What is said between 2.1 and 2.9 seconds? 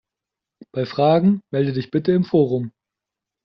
im Forum!